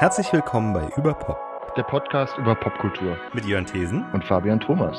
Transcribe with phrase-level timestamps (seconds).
[0.00, 1.36] Herzlich willkommen bei Überpop.
[1.76, 3.18] Der Podcast über Popkultur.
[3.34, 4.96] Mit Jörn Thesen und Fabian Thomas.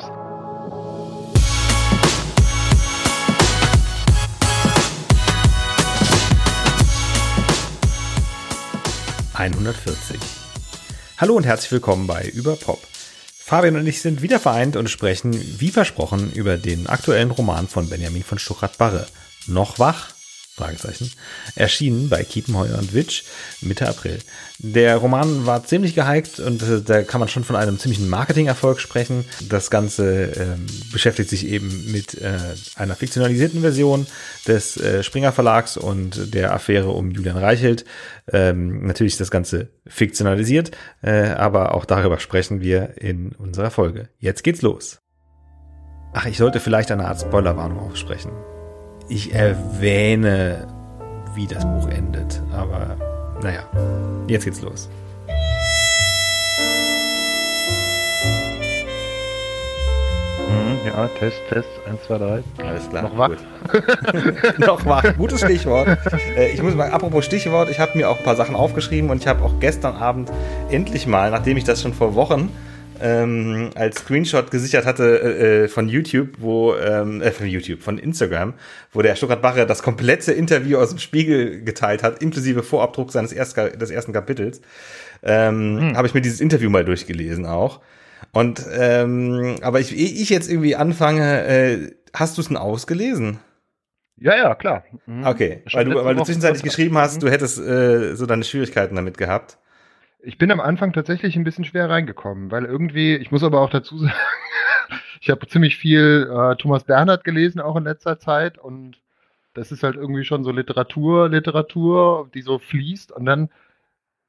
[9.34, 10.20] ...140.
[11.18, 12.78] Hallo und herzlich willkommen bei Überpop.
[13.36, 17.90] Fabian und ich sind wieder vereint und sprechen, wie versprochen, über den aktuellen Roman von
[17.90, 19.08] Benjamin von Stuckrad-Barre.
[19.48, 20.10] Noch wach?
[20.54, 21.10] Fragezeichen,
[21.54, 23.24] erschienen bei Kiepenheuer und Witch
[23.62, 24.18] Mitte April.
[24.58, 29.24] Der Roman war ziemlich gehypt und da kann man schon von einem ziemlichen Marketingerfolg sprechen.
[29.48, 30.46] Das Ganze äh,
[30.92, 32.38] beschäftigt sich eben mit äh,
[32.76, 34.06] einer fiktionalisierten Version
[34.46, 37.86] des äh, Springer Verlags und der Affäre um Julian Reichelt.
[38.30, 44.10] Ähm, natürlich ist das Ganze fiktionalisiert, äh, aber auch darüber sprechen wir in unserer Folge.
[44.18, 45.00] Jetzt geht's los.
[46.12, 48.32] Ach, ich sollte vielleicht eine Art Spoilerwarnung aussprechen
[49.12, 50.66] ich erwähne,
[51.34, 52.40] wie das Buch endet.
[52.50, 52.96] Aber
[53.42, 53.60] naja,
[54.26, 54.88] jetzt geht's los.
[60.48, 62.42] Mhm, ja, Test, Test, 1, 2, 3.
[62.66, 63.02] Alles klar.
[63.02, 63.30] Noch wach?
[64.58, 65.04] Noch wach.
[65.18, 65.98] Gutes Stichwort.
[66.34, 69.18] Äh, ich muss mal, apropos Stichwort, ich habe mir auch ein paar Sachen aufgeschrieben und
[69.18, 70.32] ich habe auch gestern Abend
[70.70, 72.50] endlich mal, nachdem ich das schon vor Wochen
[73.02, 77.98] ähm, als Screenshot gesichert hatte äh, äh, von YouTube, wo ähm, äh, von YouTube, von
[77.98, 78.54] Instagram,
[78.92, 83.32] wo der Stuttgart Bacher das komplette Interview aus dem Spiegel geteilt hat, inklusive Vorabdruck seines
[83.32, 84.60] erst, des ersten Kapitels,
[85.22, 85.96] ähm, hm.
[85.96, 87.80] habe ich mir dieses Interview mal durchgelesen auch.
[88.32, 93.38] Und ähm, aber ich, ich jetzt irgendwie anfange, äh, hast du es denn ausgelesen?
[94.16, 94.84] Ja, ja, klar.
[95.06, 95.26] Mhm.
[95.26, 99.18] Okay, weil du, weil du zwischenzeitlich geschrieben hast, du hättest äh, so deine Schwierigkeiten damit
[99.18, 99.58] gehabt.
[100.22, 103.70] Ich bin am Anfang tatsächlich ein bisschen schwer reingekommen, weil irgendwie, ich muss aber auch
[103.70, 104.12] dazu sagen,
[105.20, 108.58] ich habe ziemlich viel äh, Thomas Bernhard gelesen, auch in letzter Zeit.
[108.58, 109.00] Und
[109.54, 113.12] das ist halt irgendwie schon so Literatur, Literatur, die so fließt.
[113.12, 113.50] Und dann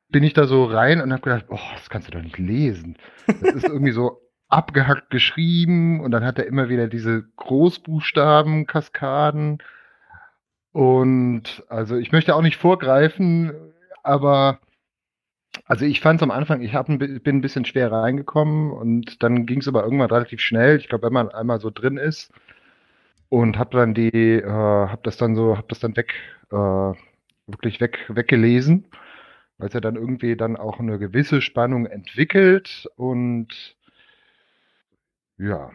[0.09, 2.97] bin ich da so rein und habe gedacht, boah, das kannst du doch nicht lesen.
[3.27, 9.57] Das ist irgendwie so abgehackt geschrieben und dann hat er immer wieder diese Großbuchstaben, Kaskaden.
[10.71, 13.53] Und also ich möchte auch nicht vorgreifen,
[14.03, 14.59] aber
[15.65, 19.23] also ich fand es am Anfang, ich hab ein, bin ein bisschen schwer reingekommen und
[19.23, 20.77] dann ging es aber irgendwann relativ schnell.
[20.77, 22.31] Ich glaube, wenn man einmal so drin ist
[23.29, 26.13] und habe dann die, äh, habe das dann so, habe das dann weg,
[26.51, 26.93] äh,
[27.47, 28.85] wirklich weg, weggelesen,
[29.57, 33.75] weil es ja dann irgendwie dann auch eine gewisse Spannung entwickelt und
[35.37, 35.71] ja.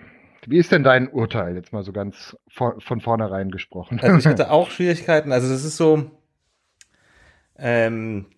[0.46, 4.00] Wie ist denn dein Urteil jetzt mal so ganz von, von vornherein gesprochen?
[4.00, 5.32] Also ich hatte auch Schwierigkeiten.
[5.32, 6.10] Also das ist so,
[7.58, 8.37] ähm, äh,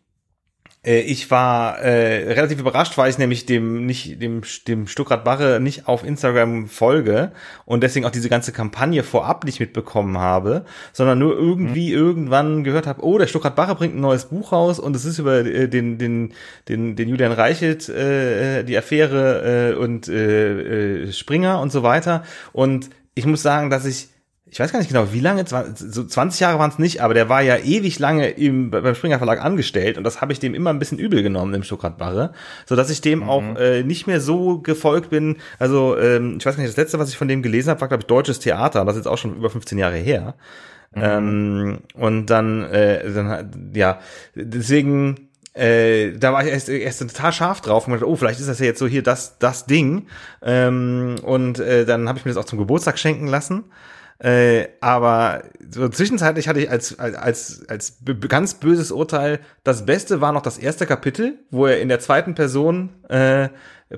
[0.83, 5.87] ich war äh, relativ überrascht, weil ich nämlich dem nicht dem dem Stuttgart Barre nicht
[5.89, 7.33] auf Instagram folge
[7.67, 10.65] und deswegen auch diese ganze Kampagne vorab nicht mitbekommen habe,
[10.95, 11.99] sondern nur irgendwie mhm.
[11.99, 15.19] irgendwann gehört habe, oh, der Stuttgart Barre bringt ein neues Buch raus und es ist
[15.19, 16.33] über äh, den den
[16.69, 22.25] den den Julian Reichelt äh, die Affäre äh, und äh, äh, Springer und so weiter
[22.53, 24.09] und ich muss sagen, dass ich
[24.51, 27.29] ich weiß gar nicht genau, wie lange, so 20 Jahre waren es nicht, aber der
[27.29, 30.71] war ja ewig lange im, beim Springer Verlag angestellt und das habe ich dem immer
[30.71, 32.33] ein bisschen übel genommen im Stuttgart Barre,
[32.67, 33.29] so dass ich dem mhm.
[33.29, 35.37] auch äh, nicht mehr so gefolgt bin.
[35.59, 37.89] Also ähm, ich weiß gar nicht, das letzte, was ich von dem gelesen habe, war
[37.89, 40.35] glaube ich deutsches Theater, das ist jetzt auch schon über 15 Jahre her.
[40.95, 41.03] Mhm.
[41.03, 44.01] Ähm, und dann, äh, dann, ja,
[44.35, 48.49] deswegen äh, da war ich erst, erst total scharf drauf und gedacht, oh, vielleicht ist
[48.49, 50.07] das ja jetzt so hier das, das Ding.
[50.43, 53.65] Ähm, und äh, dann habe ich mir das auch zum Geburtstag schenken lassen.
[54.21, 60.33] Äh, aber so zwischenzeitlich hatte ich als, als, als ganz böses Urteil, das Beste war
[60.33, 63.49] noch das erste Kapitel, wo er in der zweiten Person äh,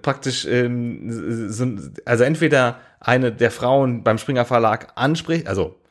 [0.01, 1.67] praktisch, ähm, so,
[2.05, 5.83] also entweder eine der Frauen beim Springer Verlag anspricht, also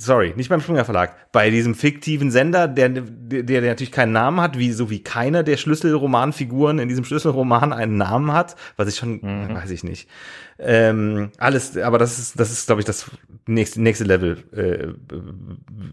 [0.00, 4.40] sorry, nicht beim Springer Verlag, bei diesem fiktiven Sender, der, der, der natürlich keinen Namen
[4.40, 8.96] hat, wie so wie keiner der Schlüsselromanfiguren in diesem Schlüsselroman einen Namen hat, was ich
[8.96, 9.54] schon, mhm.
[9.54, 10.08] weiß ich nicht.
[10.62, 13.10] Ähm, alles, aber das ist, das ist, glaube ich, das
[13.46, 14.88] nächste, nächste Level äh,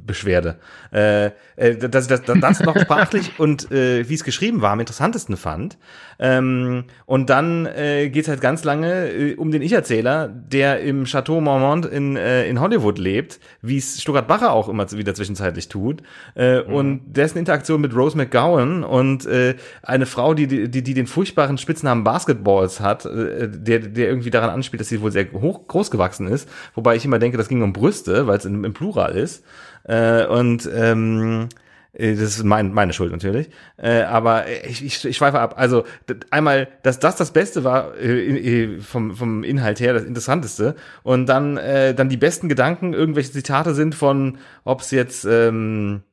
[0.05, 0.57] Beschwerde.
[0.91, 4.80] Äh, äh, dass ich das, das noch sprachlich und äh, wie es geschrieben war am
[4.80, 5.77] interessantesten fand.
[6.19, 11.39] Ähm, und dann äh, geht halt ganz lange äh, um den Ich-Erzähler, der im Chateau
[11.42, 16.01] Marmont in, äh, in Hollywood lebt, wie es Stuttgart Bacher auch immer wieder zwischenzeitlich tut.
[16.36, 16.74] Äh, mhm.
[16.74, 21.57] Und dessen Interaktion mit Rose McGowan und äh, eine Frau, die, die, die den furchtbaren
[21.57, 25.92] Spitznamen Basketballs hat, äh, der, der irgendwie daran anspielt, dass sie wohl sehr hoch, groß
[25.92, 26.50] gewachsen ist.
[26.75, 29.44] Wobei ich immer denke, das ging um Brüste, weil es im Plural ist.
[29.83, 31.50] Äh, und ähm,
[31.98, 33.50] äh, das ist mein, meine Schuld natürlich.
[33.77, 35.56] Äh, aber ich, ich, ich schweife ab.
[35.57, 35.86] Also
[36.30, 40.75] einmal, dass das das Beste war äh, vom, vom Inhalt her, das Interessanteste.
[41.04, 46.04] Und dann, äh, dann die besten Gedanken, irgendwelche Zitate sind von, ob es jetzt, ähm,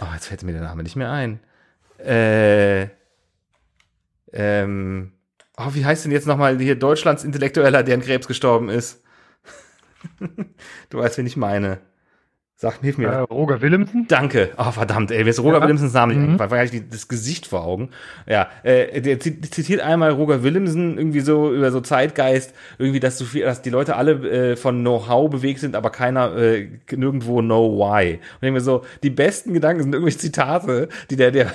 [0.00, 1.40] oh, jetzt fällt mir der Name nicht mehr ein.
[1.98, 2.88] äh,
[4.32, 5.12] ähm,
[5.56, 9.02] oh, wie heißt denn jetzt nochmal hier Deutschlands Intellektueller, der an Krebs gestorben ist?
[10.90, 11.78] du weißt, wen ich meine.
[12.58, 13.08] Sag, hilf mir.
[13.08, 14.06] Äh, Roger Willemsen?
[14.08, 14.48] Danke.
[14.56, 15.24] Oh, verdammt, ey.
[15.24, 15.62] Mir ist Roger ja.
[15.62, 16.38] Willemsens Name nicht mhm.
[16.38, 17.90] war gar nicht das Gesicht vor Augen.
[18.26, 23.26] Ja, äh, der zitiert einmal Roger Willemsen irgendwie so über so Zeitgeist, irgendwie, dass so
[23.26, 27.76] viel, dass die Leute alle äh, von Know-how bewegt sind, aber keiner äh, nirgendwo know
[27.78, 28.20] why.
[28.40, 31.52] Und ich mir so, die besten Gedanken sind irgendwelche Zitate, die der, der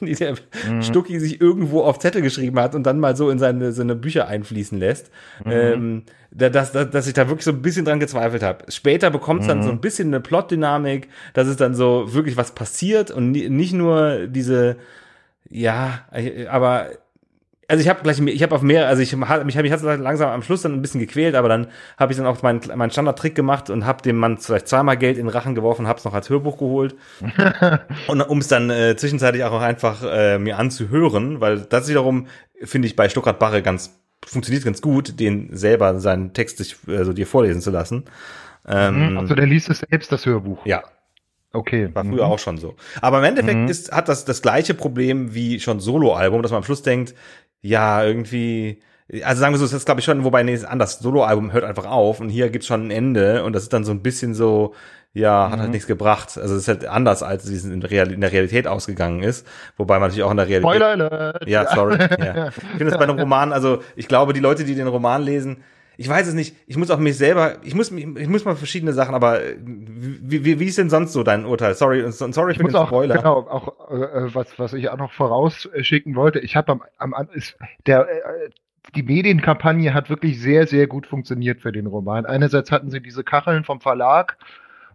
[0.06, 0.34] die der
[0.68, 0.82] mhm.
[0.82, 4.28] Stucki sich irgendwo auf Zettel geschrieben hat und dann mal so in seine, seine Bücher
[4.28, 5.10] einfließen lässt.
[5.44, 5.50] Mhm.
[5.50, 6.02] Ähm,
[6.32, 8.70] dass, dass, dass ich da wirklich so ein bisschen dran gezweifelt habe.
[8.70, 9.62] Später bekommt es dann mhm.
[9.64, 14.26] so ein bisschen eine Plotdynamik, dass es dann so wirklich was passiert und nicht nur
[14.28, 14.76] diese,
[15.48, 16.06] ja,
[16.48, 16.90] aber
[17.70, 20.42] also ich habe gleich, ich habe auf mehr, also ich mich, mich hat langsam am
[20.42, 23.70] Schluss dann ein bisschen gequält, aber dann habe ich dann auch meinen mein Standardtrick gemacht
[23.70, 26.28] und habe dem Mann vielleicht zweimal Geld in den Rachen geworfen, habe es noch als
[26.28, 26.96] Hörbuch geholt
[28.08, 32.26] und um es dann äh, zwischenzeitlich auch einfach äh, mir anzuhören, weil das wiederum
[32.62, 37.12] finde ich bei Stuttgart Barre ganz funktioniert ganz gut, den selber seinen Text sich, also
[37.12, 38.04] dir vorlesen zu lassen.
[38.66, 40.66] Ähm, also der liest es selbst das Hörbuch.
[40.66, 40.82] Ja,
[41.52, 41.88] Okay.
[41.92, 42.32] War früher mhm.
[42.32, 42.76] auch schon so.
[43.00, 43.68] Aber im Endeffekt mhm.
[43.68, 47.14] ist, hat das das gleiche Problem wie schon Soloalbum, dass man am Schluss denkt,
[47.62, 48.82] ja, irgendwie,
[49.22, 51.86] also sagen wir so, das ist glaube ich schon, wobei, nee, anders, Soloalbum hört einfach
[51.86, 54.74] auf und hier gibt's schon ein Ende und das ist dann so ein bisschen so,
[55.12, 55.60] ja, hat halt mhm.
[55.62, 56.38] halt nichts gebracht.
[56.38, 59.46] Also es ist halt anders, als es in, Real, in der Realität ausgegangen ist.
[59.76, 60.70] Wobei man natürlich auch in der Realität.
[60.70, 61.48] Spoiler Alert.
[61.48, 61.98] Ja, sorry.
[61.98, 62.48] ja.
[62.56, 65.64] Ich finde es bei einem Roman, also ich glaube, die Leute, die den Roman lesen,
[65.96, 66.56] ich weiß es nicht.
[66.66, 70.60] Ich muss auch mich selber, ich muss, ich muss mal verschiedene Sachen, aber wie, wie,
[70.60, 71.74] wie ist denn sonst so dein Urteil?
[71.74, 73.16] Sorry, sorry für den auch, Spoiler.
[73.16, 76.38] Genau, auch äh, was, was ich auch noch vorausschicken wollte.
[76.40, 77.56] Ich habe am, am ist
[77.86, 78.50] der äh,
[78.94, 82.26] die Medienkampagne hat wirklich sehr, sehr gut funktioniert für den Roman.
[82.26, 84.36] Einerseits hatten sie diese Kacheln vom Verlag,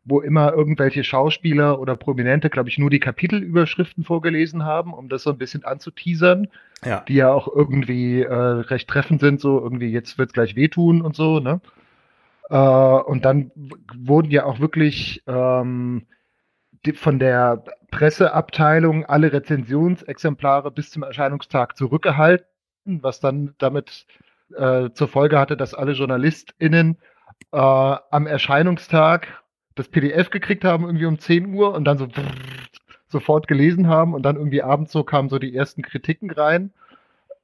[0.06, 5.24] wo immer irgendwelche Schauspieler oder Prominente, glaube ich, nur die Kapitelüberschriften vorgelesen haben, um das
[5.24, 6.48] so ein bisschen anzuteasern.
[6.84, 7.04] Ja.
[7.08, 11.16] Die ja auch irgendwie äh, recht treffend sind, so irgendwie jetzt wird's gleich wehtun und
[11.16, 11.60] so, ne?
[12.50, 13.52] Äh, und dann
[13.98, 16.06] wurden ja auch wirklich ähm,
[16.86, 22.46] die, von der Presseabteilung alle Rezensionsexemplare bis zum Erscheinungstag zurückgehalten,
[22.86, 24.06] was dann damit
[24.56, 26.98] äh, zur Folge hatte, dass alle JournalistInnen
[27.52, 29.44] äh, am Erscheinungstag
[29.76, 32.08] das PDF gekriegt haben, irgendwie um 10 Uhr und dann so
[33.08, 36.72] sofort gelesen haben und dann irgendwie abends so kamen so die ersten Kritiken rein.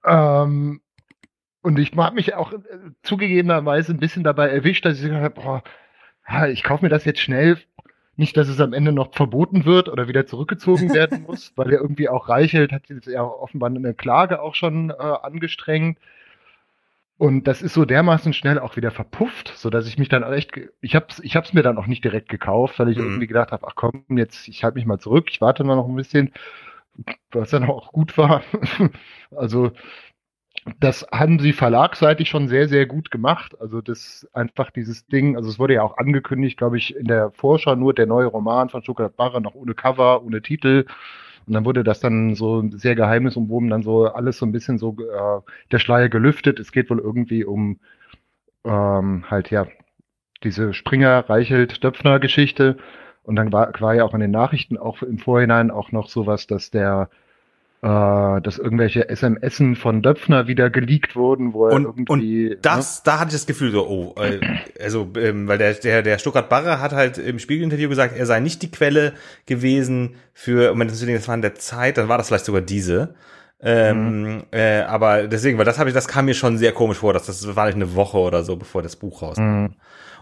[0.06, 0.82] Ähm,
[1.62, 2.58] und ich habe mich auch äh,
[3.04, 5.64] zugegebenerweise ein bisschen dabei erwischt, dass ich gesagt habe, boah,
[6.28, 7.58] ja, ich kaufe mir das jetzt schnell.
[8.16, 11.80] Nicht, dass es am Ende noch verboten wird oder wieder zurückgezogen werden muss, weil er
[11.80, 15.98] irgendwie auch Reichelt hat jetzt ja offenbar eine Klage auch schon äh, angestrengt.
[17.22, 20.60] Und das ist so dermaßen schnell auch wieder verpufft, so dass ich mich dann echt,
[20.82, 23.04] ich hab's, ich hab's mir dann auch nicht direkt gekauft, weil ich mhm.
[23.04, 25.88] irgendwie gedacht habe, ach komm, jetzt, ich halte mich mal zurück, ich warte mal noch
[25.88, 26.34] ein bisschen,
[27.32, 28.42] was dann auch gut war.
[29.36, 29.70] also,
[30.80, 33.56] das haben sie verlagseitig schon sehr, sehr gut gemacht.
[33.62, 37.30] Also das einfach dieses Ding, also es wurde ja auch angekündigt, glaube ich, in der
[37.30, 40.86] Vorschau nur der neue Roman von Stuttgart Barre, noch ohne Cover, ohne Titel.
[41.46, 44.96] Und dann wurde das dann so sehr geheimnisumwoben, dann so alles so ein bisschen so
[45.00, 45.42] äh,
[45.72, 46.60] der Schleier gelüftet.
[46.60, 47.80] Es geht wohl irgendwie um
[48.64, 49.68] ähm, halt ja
[50.44, 52.78] diese Springer, Reichelt, Döpfner Geschichte.
[53.24, 56.48] Und dann war, war ja auch in den Nachrichten auch im Vorhinein auch noch sowas,
[56.48, 57.10] dass der
[57.84, 62.12] äh, dass irgendwelche SMSen von Döpfner wieder geleakt wurden, wo er und, irgendwie.
[62.12, 62.58] Und ne?
[62.62, 63.02] das, ne?
[63.06, 64.40] da hatte ich das Gefühl so, oh, äh,
[64.80, 68.40] also, ähm, weil der, der, der Stuttgart Barre hat halt im Spiegelinterview gesagt, er sei
[68.40, 69.14] nicht die Quelle
[69.48, 73.16] gewesen für, und das war in der Zeit, dann war das vielleicht sogar diese.
[73.64, 74.44] Ähm, mhm.
[74.52, 77.28] äh, aber deswegen, weil das habe ich, das kam mir schon sehr komisch vor, dass
[77.28, 79.44] das war nicht eine Woche oder so, bevor das Buch rauskam.
[79.44, 79.76] Mhm.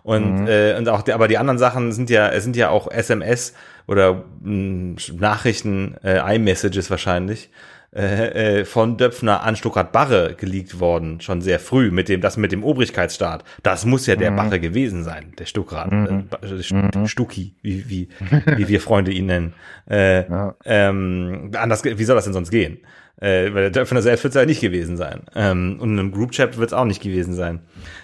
[0.09, 0.47] Und, mhm.
[0.47, 3.53] äh, und auch, die, aber die anderen Sachen sind ja, sind ja auch SMS
[3.85, 7.51] oder mh, Nachrichten, äh, iMessages wahrscheinlich,
[7.95, 12.37] äh, äh, von Döpfner an Stuttgart Barre geleakt worden, schon sehr früh, mit dem, das
[12.37, 13.43] mit dem Obrigkeitsstaat.
[13.61, 14.37] Das muss ja der mhm.
[14.37, 16.27] Barre gewesen sein, der Stuttgart, mhm.
[16.41, 17.05] äh, mhm.
[17.05, 18.09] Stucki, wie, wie,
[18.57, 19.53] wie wir Freunde ihn nennen.
[19.87, 20.55] Äh, ja.
[20.65, 22.79] ähm, anders, wie soll das denn sonst gehen?
[23.21, 25.21] Äh, weil der Döpfner selbst wird es ja nicht gewesen sein.
[25.35, 27.59] Ähm, und in einem Group-Chat wird es auch nicht gewesen sein.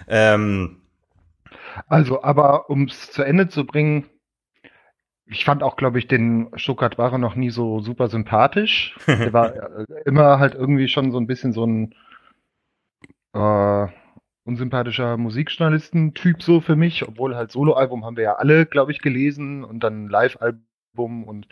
[0.07, 0.77] Ähm,
[1.87, 4.05] also, aber um es zu Ende zu bringen,
[5.27, 8.95] ich fand auch, glaube ich, den Stuttgart Ware noch nie so super sympathisch.
[9.07, 11.95] Der war äh, immer halt irgendwie schon so ein bisschen so ein
[13.33, 13.87] äh,
[14.43, 19.63] unsympathischer Musikjournalisten-Typ so für mich, obwohl halt Soloalbum haben wir ja alle, glaube ich, gelesen
[19.63, 21.47] und dann Live-Album und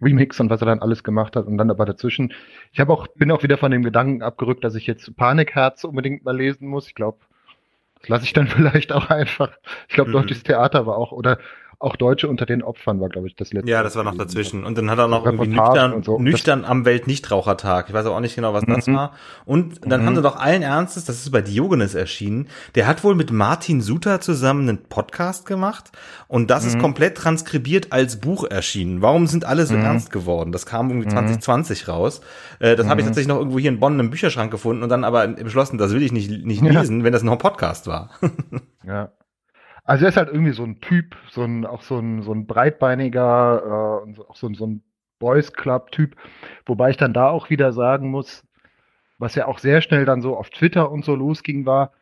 [0.00, 2.32] Remix und was er dann alles gemacht hat und dann aber dazwischen.
[2.72, 6.24] Ich habe auch bin auch wieder von dem Gedanken abgerückt, dass ich jetzt Panikherz unbedingt
[6.24, 6.88] mal lesen muss.
[6.88, 7.18] Ich glaube,
[8.00, 9.50] das lasse ich dann vielleicht auch einfach.
[9.88, 10.14] Ich glaube, mhm.
[10.14, 11.38] deutsches Theater war auch oder
[11.80, 13.70] auch Deutsche unter den Opfern war, glaube ich, das letzte.
[13.70, 14.64] Ja, das war noch dazwischen.
[14.64, 16.18] Und dann hat er noch irgendwie nüchtern, so.
[16.18, 17.88] nüchtern am Weltnichtrauchertag.
[17.88, 18.74] Ich weiß auch nicht genau, was mhm.
[18.74, 19.12] das war.
[19.44, 20.06] Und dann mhm.
[20.06, 23.80] haben sie doch allen Ernstes, das ist bei Diogenes erschienen, der hat wohl mit Martin
[23.80, 25.92] Suter zusammen einen Podcast gemacht
[26.26, 26.68] und das mhm.
[26.68, 29.00] ist komplett transkribiert als Buch erschienen.
[29.00, 29.84] Warum sind alle so mhm.
[29.84, 30.50] ernst geworden?
[30.50, 31.92] Das kam irgendwie 2020 mhm.
[31.92, 32.20] raus.
[32.58, 33.10] Äh, das habe ich mhm.
[33.10, 36.02] tatsächlich noch irgendwo hier in Bonn im Bücherschrank gefunden und dann aber beschlossen, das will
[36.02, 37.04] ich nicht, nicht lesen, ja.
[37.04, 38.10] wenn das noch ein Podcast war.
[38.84, 39.12] ja.
[39.88, 42.46] Also er ist halt irgendwie so ein Typ, so ein, auch so ein, so ein
[42.46, 44.82] breitbeiniger, äh, auch so ein, so ein
[45.18, 46.14] Boys Club-Typ.
[46.66, 48.46] Wobei ich dann da auch wieder sagen muss,
[49.16, 51.92] was ja auch sehr schnell dann so auf Twitter und so losging, war,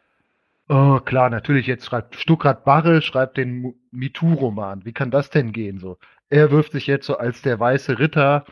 [0.68, 4.84] oh, klar, natürlich, jetzt schreibt Stuckrad Barre, schreibt den MeToo-Roman.
[4.84, 5.78] Wie kann das denn gehen?
[5.78, 5.96] So,
[6.28, 8.46] er wirft sich jetzt so als der weiße Ritter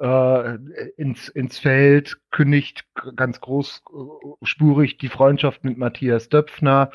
[0.00, 0.56] äh,
[0.96, 6.90] ins, ins Feld, kündigt ganz großspurig die Freundschaft mit Matthias Döpfner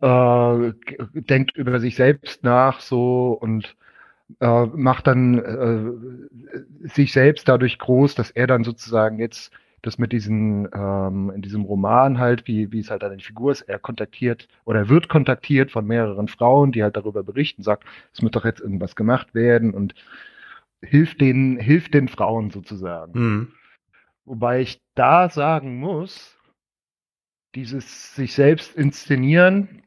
[0.00, 0.72] äh,
[1.14, 3.76] denkt über sich selbst nach so und
[4.40, 9.52] äh, macht dann äh, sich selbst dadurch groß, dass er dann sozusagen jetzt
[9.82, 13.62] das mit diesen, ähm, in diesem Roman halt, wie, wie es halt eine Figur ist,
[13.62, 18.20] er kontaktiert oder er wird kontaktiert von mehreren Frauen, die halt darüber berichten, sagt, es
[18.20, 19.94] muss doch jetzt irgendwas gemacht werden und
[20.82, 23.18] hilft den, hilft den Frauen sozusagen.
[23.18, 23.52] Mhm.
[24.26, 26.38] Wobei ich da sagen muss,
[27.54, 29.82] dieses sich selbst inszenieren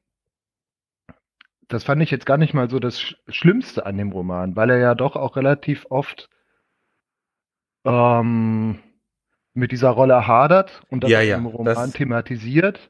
[1.74, 4.77] das fand ich jetzt gar nicht mal so das Schlimmste an dem Roman, weil er
[4.77, 6.30] ja doch auch relativ oft
[7.86, 8.80] ähm,
[9.53, 11.94] mit dieser Rolle hadert und das ja, ja, im Roman das...
[11.94, 12.89] thematisiert.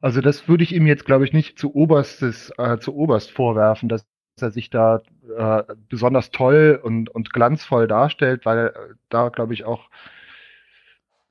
[0.00, 3.88] Also das würde ich ihm jetzt, glaube ich, nicht zu oberstes, äh, zu oberst vorwerfen,
[3.88, 4.06] dass
[4.40, 5.02] er sich da
[5.36, 8.74] äh, besonders toll und, und glanzvoll darstellt, weil er
[9.10, 9.90] da, glaube ich, auch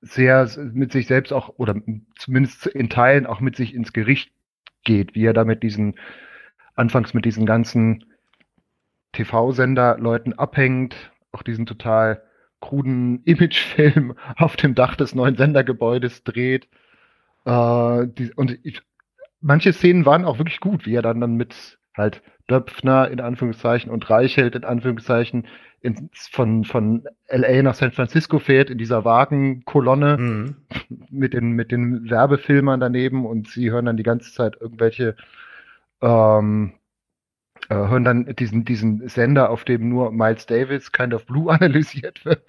[0.02, 1.76] sehr mit sich selbst auch, oder
[2.18, 4.32] zumindest in Teilen auch mit sich ins Gericht
[4.84, 5.96] geht, wie er da mit diesen
[6.80, 8.06] anfangs mit diesen ganzen
[9.12, 10.96] TV-Sender-Leuten abhängt,
[11.32, 12.24] auch diesen total
[12.62, 16.68] kruden Imagefilm auf dem Dach des neuen Sendergebäudes dreht.
[17.46, 18.82] Äh, die, und ich,
[19.42, 23.92] manche Szenen waren auch wirklich gut, wie er dann, dann mit halt Döpfner in Anführungszeichen
[23.92, 25.48] und Reichelt in Anführungszeichen
[25.82, 30.56] in, von, von LA nach San Francisco fährt in dieser Wagenkolonne mhm.
[31.10, 35.16] mit, den, mit den Werbefilmern daneben und sie hören dann die ganze Zeit irgendwelche
[36.02, 36.74] ähm,
[37.70, 42.26] äh, hören dann diesen, diesen Sender, auf dem nur Miles Davis Kind of Blue analysiert
[42.26, 42.44] wird.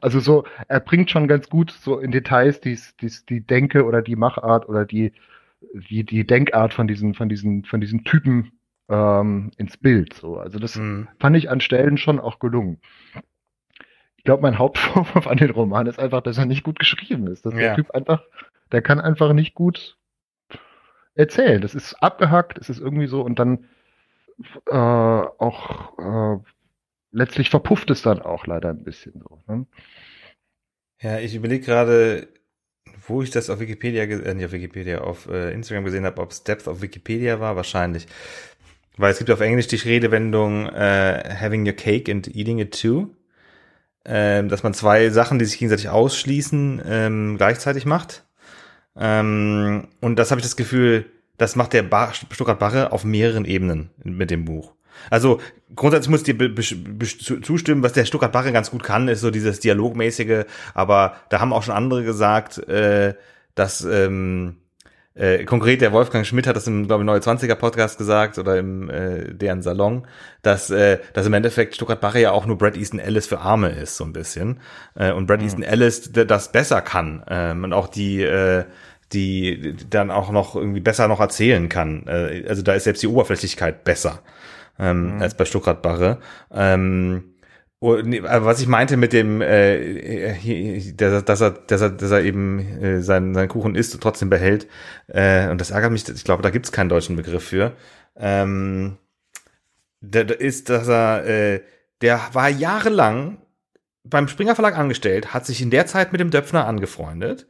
[0.00, 4.02] Also so, er bringt schon ganz gut so in Details dies, dies, die Denke oder
[4.02, 5.12] die Machart oder die,
[5.72, 8.52] die, die Denkart von diesen, von diesen, von diesen Typen
[8.88, 10.14] ähm, ins Bild.
[10.14, 10.38] So.
[10.38, 11.08] Also das mhm.
[11.20, 12.80] fand ich an Stellen schon auch gelungen.
[14.16, 17.46] Ich glaube, mein Hauptvorwurf an den Roman ist einfach, dass er nicht gut geschrieben ist.
[17.46, 17.60] Dass ja.
[17.60, 18.24] der Typ einfach,
[18.72, 19.96] der kann einfach nicht gut
[21.14, 21.60] erzählen.
[21.60, 23.66] Das ist abgehackt, es ist irgendwie so und dann
[24.66, 26.42] äh, auch äh,
[27.12, 29.40] letztlich verpufft es dann auch leider ein bisschen so.
[29.46, 29.66] Ne?
[31.00, 32.28] Ja, ich überlege gerade,
[33.06, 36.30] wo ich das auf Wikipedia, äh, nicht auf Wikipedia, auf äh, Instagram gesehen habe, ob
[36.30, 38.06] es Depth auf Wikipedia war, wahrscheinlich.
[38.96, 43.10] Weil es gibt auf Englisch die Redewendung äh, having your cake and eating it too.
[44.06, 48.24] Ähm, dass man zwei Sachen, die sich gegenseitig ausschließen, ähm, gleichzeitig macht.
[48.96, 53.44] Ähm, und das habe ich das Gefühl, das macht der Bar Stuttgart Barre auf mehreren
[53.44, 54.72] Ebenen mit dem Buch.
[55.10, 55.40] Also
[55.74, 59.58] grundsätzlich muss ich dir zustimmen, was der Stuttgart Barre ganz gut kann, ist so dieses
[59.60, 63.14] Dialogmäßige, aber da haben auch schon andere gesagt, äh,
[63.54, 64.56] dass ähm,
[65.14, 68.58] äh, konkret der Wolfgang Schmidt hat das im, glaube ich, Neue 20er Podcast gesagt oder
[68.58, 70.06] im äh, deren Salon,
[70.42, 73.68] dass, äh, dass im Endeffekt Stuttgart Barre ja auch nur Brad Easton Ellis für Arme
[73.70, 74.60] ist, so ein bisschen.
[74.96, 75.44] Äh, und Brad mhm.
[75.44, 77.24] Easton Ellis das besser kann.
[77.28, 78.64] Ähm, und auch die äh,
[79.12, 82.06] die dann auch noch irgendwie besser noch erzählen kann.
[82.06, 84.20] Äh, also da ist selbst die Oberflächlichkeit besser
[84.78, 85.22] ähm, mhm.
[85.22, 86.18] als bei Stuttgart Barre.
[86.52, 87.33] Ähm,
[87.90, 92.58] aber was ich meinte mit dem, äh, dass, dass, er, dass, er, dass er eben
[92.58, 94.66] äh, seinen, seinen Kuchen isst und trotzdem behält,
[95.08, 97.72] äh, und das ärgert mich, ich glaube, da gibt es keinen deutschen Begriff für,
[98.16, 98.96] ähm,
[100.00, 101.60] der, der ist, dass er, äh,
[102.00, 103.38] der war jahrelang
[104.04, 107.46] beim Springer Verlag angestellt, hat sich in der Zeit mit dem Döpfner angefreundet,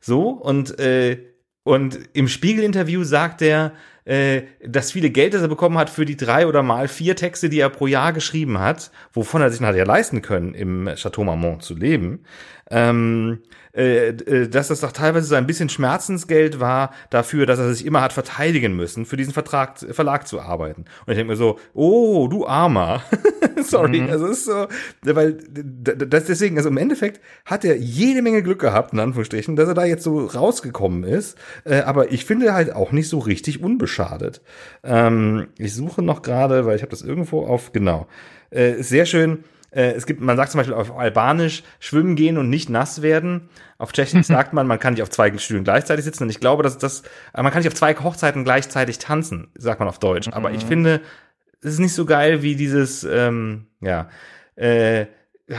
[0.00, 1.18] so, und, äh,
[1.62, 3.72] und im Spiegel-Interview sagt er,
[4.04, 7.48] äh, das viele Geld, das er bekommen hat für die drei oder mal vier Texte,
[7.48, 11.62] die er pro Jahr geschrieben hat, wovon er sich ja leisten können, im Chateau Marmont
[11.62, 12.24] zu leben,
[12.70, 13.40] ähm,
[13.76, 17.84] äh, äh, dass das doch teilweise so ein bisschen Schmerzensgeld war dafür, dass er sich
[17.84, 20.84] immer hat verteidigen müssen, für diesen Vertrag, Verlag zu arbeiten.
[21.04, 23.02] Und ich denke mir so, oh, du Armer.
[23.64, 24.10] Sorry, mhm.
[24.10, 24.68] also ist so,
[25.02, 25.38] weil
[25.82, 29.74] das deswegen, also im Endeffekt hat er jede Menge Glück gehabt, in Anführungsstrichen, dass er
[29.74, 31.36] da jetzt so rausgekommen ist.
[31.64, 34.40] Äh, aber ich finde halt auch nicht so richtig unbeschadet.
[34.84, 38.06] Ähm, ich suche noch gerade, weil ich habe das irgendwo auf, genau.
[38.50, 39.42] Äh, sehr schön.
[39.74, 43.48] Äh, es gibt, man sagt zum Beispiel auf Albanisch schwimmen gehen und nicht nass werden.
[43.78, 46.24] Auf Tschechisch sagt man, man kann nicht auf zwei Stühlen gleichzeitig sitzen.
[46.24, 47.02] Und ich glaube, dass das,
[47.34, 50.28] man kann nicht auf zwei Hochzeiten gleichzeitig tanzen, sagt man auf Deutsch.
[50.32, 50.68] Aber ich mhm.
[50.68, 51.00] finde,
[51.60, 54.08] es ist nicht so geil wie dieses, ähm, ja,
[54.56, 55.06] äh,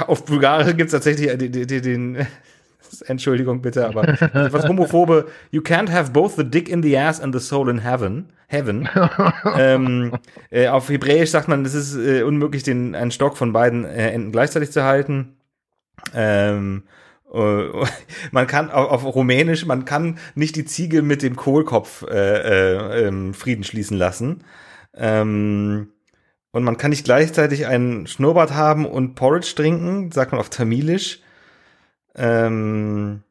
[0.08, 2.28] auf Bulgarisch gibt es tatsächlich den, den, den
[3.06, 4.04] Entschuldigung bitte, aber
[4.52, 7.80] was homophobe, you can't have both the dick in the ass and the soul in
[7.80, 8.30] heaven.
[8.48, 8.88] Heaven.
[9.58, 10.14] ähm,
[10.52, 14.12] äh, auf Hebräisch sagt man, es ist äh, unmöglich, den einen Stock von beiden äh,
[14.12, 15.38] Enden gleichzeitig zu halten.
[16.14, 16.84] Ähm,
[17.34, 17.64] äh,
[18.32, 23.08] man kann auf, auf, Rumänisch, man kann nicht die Ziege mit dem Kohlkopf äh, äh,
[23.08, 24.44] ähm, Frieden schließen lassen.
[24.96, 25.92] Ähm,
[26.52, 31.22] und man kann nicht gleichzeitig einen Schnurrbart haben und Porridge trinken, sagt man auf Tamilisch.
[32.16, 33.24] Ähm,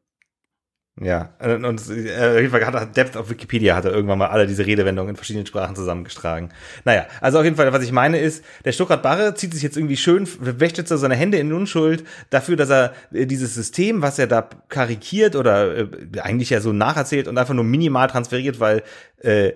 [1.01, 4.47] ja, und, äh, auf jeden Fall hat Depth auf Wikipedia hat er irgendwann mal alle
[4.47, 6.51] diese Redewendungen in verschiedenen Sprachen zusammengetragen.
[6.85, 9.77] Naja, also auf jeden Fall, was ich meine ist, der Stuttgart Barre zieht sich jetzt
[9.77, 14.03] irgendwie schön, wäscht jetzt so seine Hände in Unschuld dafür, dass er äh, dieses System,
[14.03, 15.89] was er da karikiert oder äh,
[16.21, 18.85] eigentlich ja so nacherzählt und einfach nur minimal transferiert, weil
[19.21, 19.55] äh,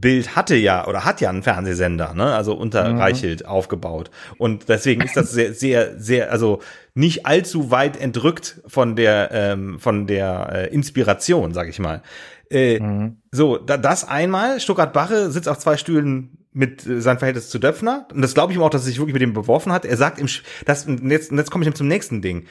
[0.00, 2.34] Bild hatte ja oder hat ja einen Fernsehsender, ne?
[2.34, 2.98] Also unter mhm.
[2.98, 4.10] Reichelt aufgebaut.
[4.38, 6.60] Und deswegen ist das sehr, sehr, sehr, also
[6.94, 12.02] nicht allzu weit entrückt von der, ähm, von der äh, Inspiration, sag ich mal.
[12.50, 13.22] Äh, mhm.
[13.30, 17.58] So, da, das einmal, Stuttgart Bache sitzt auf zwei Stühlen mit äh, seinem Verhältnis zu
[17.58, 18.06] Döpfner.
[18.12, 19.84] Und das glaube ich ihm auch, dass er sich wirklich mit dem beworfen hat.
[19.84, 20.28] Er sagt im,
[20.64, 22.46] das, und jetzt, und jetzt komme ich zum nächsten Ding.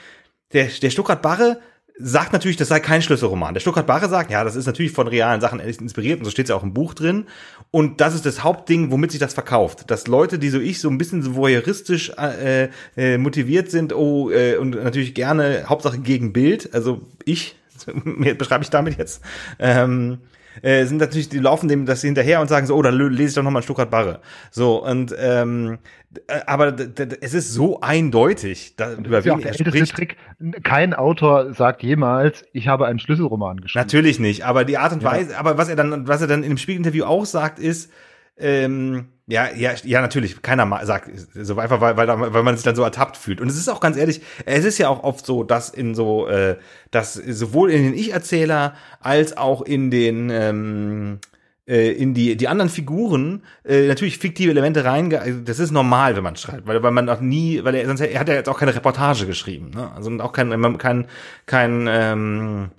[0.53, 1.59] Der, der Stuttgart Barre
[1.97, 3.53] sagt natürlich, das sei kein Schlüsselroman.
[3.53, 6.45] Der Stuttgart Barre sagt, ja, das ist natürlich von realen Sachen inspiriert und so steht
[6.45, 7.25] es ja auch im Buch drin.
[7.71, 9.89] Und das ist das Hauptding, womit sich das verkauft.
[9.89, 14.29] Dass Leute, die so ich so ein bisschen so voyeuristisch äh, äh, motiviert sind, oh,
[14.29, 17.55] äh, und natürlich gerne Hauptsache gegen Bild, also ich,
[18.37, 19.21] beschreibe ich damit jetzt,
[19.59, 20.19] ähm,
[20.61, 23.33] äh, sind natürlich, die laufen dem das hinterher und sagen so, oh, dann lese ich
[23.35, 24.21] doch noch mal ein Stuttgart Barre.
[24.51, 25.79] So, und ähm,
[26.27, 26.75] äh, aber
[27.21, 29.95] es ist so eindeutig, da, über wen er spricht.
[29.95, 30.17] Trick.
[30.63, 33.85] Kein Autor sagt jemals, ich habe einen Schlüsselroman geschrieben.
[33.85, 35.39] Natürlich nicht, aber die Art und Weise, ja.
[35.39, 37.91] aber was er dann, was er dann in dem Spiegelinterview auch sagt, ist,
[38.37, 40.41] ähm, ja, ja, ja, natürlich.
[40.43, 43.41] Keiner sagt so einfach, weil, weil, weil man sich dann so ertappt fühlt.
[43.41, 46.27] Und es ist auch ganz ehrlich, es ist ja auch oft so, dass in so,
[46.27, 46.57] äh,
[46.91, 51.19] dass sowohl in den Ich-Erzähler als auch in den ähm,
[51.67, 55.11] äh, in die die anderen Figuren äh, natürlich fiktive Elemente rein.
[55.15, 58.01] Also das ist normal, wenn man schreibt, weil weil man auch nie, weil er sonst
[58.01, 59.91] er hat ja jetzt auch keine Reportage geschrieben, ne?
[59.95, 61.07] Also auch kein kein
[61.47, 62.69] kein ähm,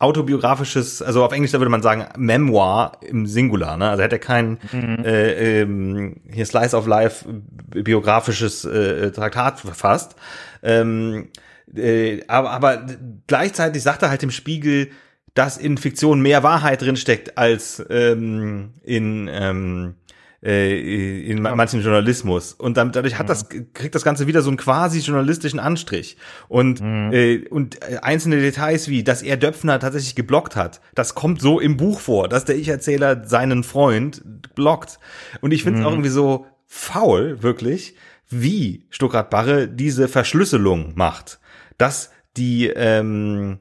[0.00, 3.90] autobiografisches, also auf Englisch da würde man sagen Memoir im Singular, ne?
[3.90, 5.04] Also hätte er kein mhm.
[5.04, 10.16] äh, ähm, hier Slice of Life biografisches äh, Traktat verfasst.
[10.62, 11.28] Ähm,
[11.76, 12.86] äh, aber, aber
[13.26, 14.90] gleichzeitig sagt er halt im Spiegel,
[15.34, 19.94] dass in Fiktion mehr Wahrheit drinsteckt als ähm, in ähm,
[20.42, 21.54] äh, in ja.
[21.54, 22.54] manchen Journalismus.
[22.54, 23.28] Und dann, dadurch hat mhm.
[23.28, 26.16] das, kriegt das Ganze wieder so einen quasi journalistischen Anstrich.
[26.48, 27.12] Und, mhm.
[27.12, 31.60] äh, und äh, einzelne Details wie, dass er Döpfner tatsächlich geblockt hat, das kommt so
[31.60, 34.22] im Buch vor, dass der Ich-Erzähler seinen Freund
[34.54, 34.98] blockt.
[35.40, 35.86] Und ich finde es mhm.
[35.86, 37.96] auch irgendwie so faul, wirklich,
[38.28, 41.40] wie Stuttgart Barre diese Verschlüsselung macht.
[41.76, 43.58] Dass die, ähm,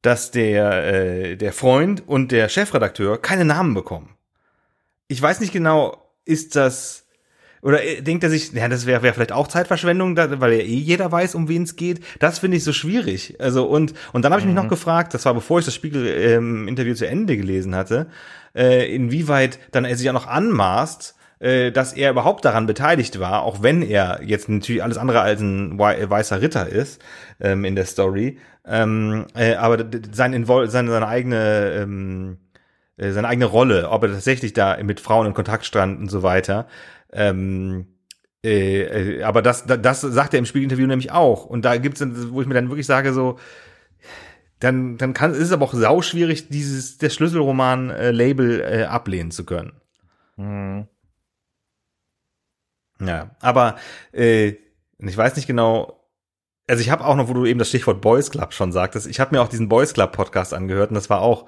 [0.00, 4.16] dass der, äh, der Freund und der Chefredakteur keine Namen bekommen.
[5.08, 7.02] Ich weiß nicht genau, ist das
[7.62, 10.74] oder denkt er sich, ja, das wäre wär vielleicht auch Zeitverschwendung, da, weil ja eh
[10.74, 12.00] jeder weiß, um wen es geht.
[12.18, 13.36] Das finde ich so schwierig.
[13.38, 14.70] Also und und dann habe ich mich noch mhm.
[14.70, 18.08] gefragt, das war bevor ich das Spiegel-Interview ähm, zu Ende gelesen hatte,
[18.54, 23.42] äh, inwieweit dann er sich ja noch anmaßt, äh, dass er überhaupt daran beteiligt war,
[23.42, 27.00] auch wenn er jetzt natürlich alles andere als ein weißer Ritter ist
[27.40, 28.38] ähm, in der Story.
[28.66, 32.38] Ähm, äh, aber sein Invol seine, seine eigene ähm,
[33.02, 36.22] äh, seine eigene Rolle, ob er tatsächlich da mit Frauen in Kontakt stand und so
[36.22, 36.68] weiter.
[37.12, 37.86] Ähm,
[38.44, 41.44] äh, äh, aber das, das sagt er im Spiegelinterview nämlich auch.
[41.44, 43.38] Und da gibt's, wo ich mir dann wirklich sage, so,
[44.60, 49.44] dann, dann kann, ist es aber auch sau schwierig, dieses, der Schlüsselroman-Label äh, ablehnen zu
[49.44, 49.72] können.
[50.36, 50.86] Mhm.
[53.00, 53.76] Ja, aber
[54.12, 54.54] äh,
[54.98, 56.08] ich weiß nicht genau,
[56.68, 59.18] also ich habe auch noch, wo du eben das Stichwort Boys Club schon sagtest, ich
[59.18, 61.46] habe mir auch diesen Boys Club Podcast angehört und das war auch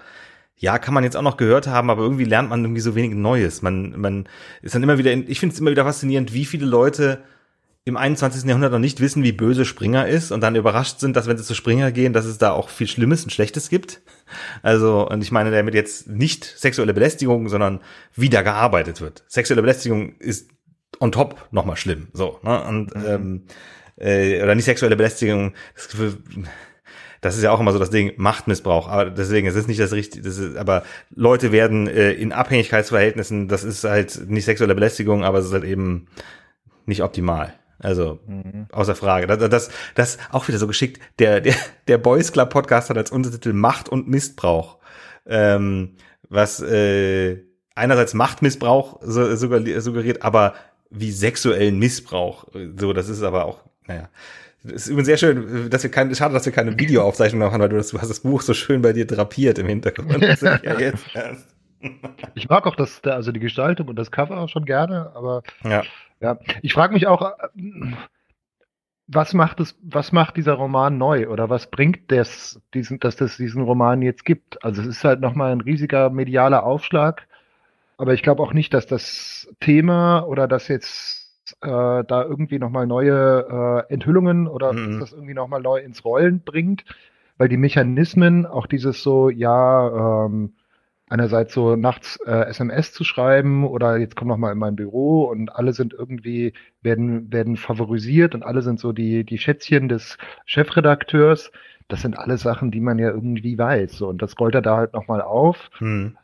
[0.57, 3.15] ja, kann man jetzt auch noch gehört haben, aber irgendwie lernt man irgendwie so wenig
[3.15, 3.63] Neues.
[3.63, 4.29] Man, man
[4.63, 7.23] ist dann immer wieder, in, ich finde es immer wieder faszinierend, wie viele Leute
[7.87, 8.45] im 21.
[8.45, 11.45] Jahrhundert noch nicht wissen, wie böse Springer ist und dann überrascht sind, dass wenn sie
[11.45, 14.01] zu Springer gehen, dass es da auch viel Schlimmes und Schlechtes gibt.
[14.63, 17.81] Also, und ich meine damit jetzt nicht sexuelle Belästigung, sondern
[18.15, 19.23] wie da gearbeitet wird.
[19.29, 20.51] Sexuelle Belästigung ist
[20.99, 22.09] on top nochmal schlimm.
[22.15, 22.65] So, ne?
[22.65, 23.05] Und mhm.
[23.07, 23.43] ähm,
[23.97, 26.17] äh, oder nicht sexuelle Belästigung, das,
[27.25, 28.87] das ist ja auch immer so das Ding, Machtmissbrauch.
[28.87, 30.83] Aber deswegen, es ist nicht das richtige, das ist, aber
[31.15, 35.65] Leute werden äh, in Abhängigkeitsverhältnissen, das ist halt nicht sexuelle Belästigung, aber es ist halt
[35.65, 36.07] eben
[36.85, 37.55] nicht optimal.
[37.79, 38.67] Also, mhm.
[38.73, 39.27] außer Frage.
[39.27, 41.01] Das, das, das auch wieder so geschickt.
[41.19, 41.55] Der, der,
[41.89, 44.77] der Boys Club Podcast hat als Untertitel Macht und Missbrauch.
[45.27, 45.97] Ähm,
[46.29, 47.39] was äh,
[47.75, 50.53] einerseits Machtmissbrauch suggeriert, aber
[50.91, 52.49] wie sexuellen Missbrauch.
[52.77, 54.11] So, das ist aber auch, naja.
[54.65, 57.77] Ist übrigens sehr schön, dass wir kein, schade, dass wir keine Videoaufzeichnung machen, weil du,
[57.77, 60.23] das, du hast das Buch so schön bei dir drapiert im Hintergrund.
[60.43, 60.79] ja
[62.35, 65.83] Ich mag auch das, also die Gestaltung und das Cover auch schon gerne, aber ja,
[66.21, 66.39] ja.
[66.63, 67.35] ich frage mich auch,
[69.07, 73.37] was macht es, was macht dieser Roman neu oder was bringt das, diesen, dass das
[73.37, 74.65] diesen Roman jetzt gibt?
[74.65, 77.27] Also es ist halt nochmal ein riesiger medialer Aufschlag,
[77.99, 81.24] aber ich glaube auch nicht, dass das Thema oder das jetzt
[81.61, 85.01] äh, da irgendwie nochmal neue äh, Enthüllungen oder mhm.
[85.01, 86.85] das irgendwie nochmal neu ins Rollen bringt,
[87.39, 90.55] weil die Mechanismen, auch dieses so, ja, ähm,
[91.09, 95.25] einerseits so nachts äh, SMS zu schreiben oder jetzt komm noch mal in mein Büro
[95.25, 100.17] und alle sind irgendwie werden werden favorisiert und alle sind so die die Schätzchen des
[100.47, 101.53] Chefredakteurs.
[101.89, 103.93] Das sind alle Sachen, die man ja irgendwie weiß.
[103.93, 105.71] So, und das rollt er da halt noch mal auf.
[105.79, 106.17] Hm.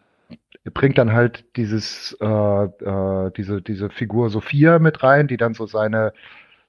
[0.64, 5.66] Bringt dann halt dieses äh, äh, diese diese Figur Sophia mit rein, die dann so
[5.66, 6.12] seine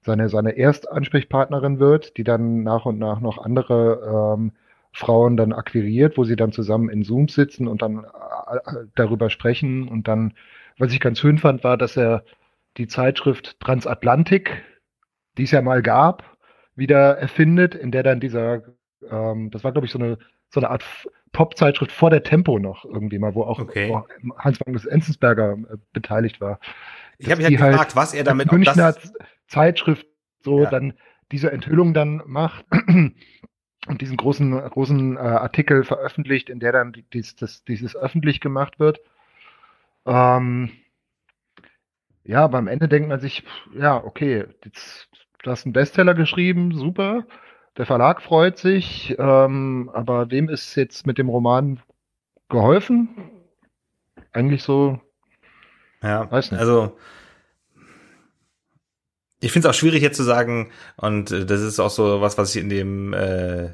[0.02, 4.54] seine seine Erstansprechpartnerin wird, die dann nach und nach noch andere ähm,
[4.94, 9.30] Frauen dann akquiriert, wo sie dann zusammen in Zoom sitzen und dann äh, äh, darüber
[9.30, 9.88] sprechen.
[9.88, 10.34] Und dann,
[10.78, 12.24] was ich ganz schön fand, war, dass er
[12.78, 14.64] die Zeitschrift Transatlantik,
[15.38, 16.38] die es ja mal gab,
[16.76, 18.64] wieder erfindet, in der dann dieser,
[19.10, 20.18] ähm, das war glaube ich so eine
[20.50, 20.84] so eine Art
[21.32, 23.90] Pop-Zeitschrift vor der Tempo noch irgendwie mal, wo auch, okay.
[23.90, 24.06] wo
[24.38, 26.60] Hans Magnus Enzensberger äh, beteiligt war.
[27.18, 28.96] Ich habe mich halt gefragt, was er damit Münchner
[29.48, 30.08] Zeitschrift
[30.44, 30.70] so ja.
[30.70, 30.94] dann
[31.32, 32.66] diese Enthüllung dann macht
[33.88, 38.80] und diesen großen, großen äh, Artikel veröffentlicht, in der dann dies, das, dieses öffentlich gemacht
[38.80, 39.00] wird.
[40.06, 40.72] Ähm,
[42.24, 45.10] ja, aber am Ende denkt man sich, ja, okay, jetzt,
[45.44, 47.26] du hast einen Bestseller geschrieben, super.
[47.78, 51.80] Der Verlag freut sich, ähm, aber wem ist jetzt mit dem Roman
[52.50, 53.10] geholfen?
[54.34, 55.00] Eigentlich so.
[56.04, 56.60] Ja, weiß nicht.
[56.60, 56.98] also
[59.40, 62.38] ich finde es auch schwierig jetzt zu sagen, und äh, das ist auch so was,
[62.38, 63.72] was ich in dem äh,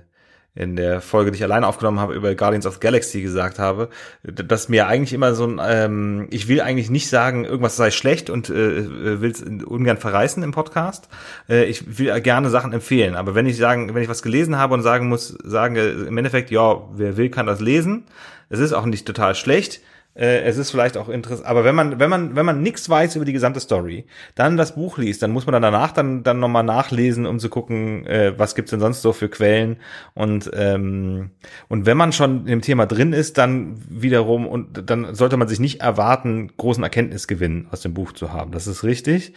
[0.58, 3.90] in der Folge, die ich alleine aufgenommen habe, über Guardians of Galaxy gesagt habe,
[4.24, 8.30] dass mir eigentlich immer so ein, ähm, ich will eigentlich nicht sagen, irgendwas sei schlecht
[8.30, 11.10] und äh, will es ungern verreißen im Podcast.
[11.48, 14.74] Äh, ich will gerne Sachen empfehlen, aber wenn ich sagen, wenn ich was gelesen habe
[14.74, 18.06] und sagen muss, sagen im Endeffekt, ja, wer will, kann das lesen.
[18.50, 19.82] Es ist auch nicht total schlecht
[20.18, 23.16] äh, es ist vielleicht auch interessant, aber wenn man, wenn man, wenn man nichts weiß
[23.16, 26.40] über die gesamte Story, dann das Buch liest, dann muss man dann danach dann, dann
[26.40, 29.78] nochmal nachlesen, um zu gucken, äh, was gibt's denn sonst so für Quellen
[30.16, 31.32] und, ähm,
[31.68, 35.60] und wenn man schon im Thema drin ist, dann wiederum und dann sollte man sich
[35.60, 38.52] nicht erwarten, großen Erkenntnisgewinn aus dem Buch zu haben.
[38.52, 39.34] Das ist richtig.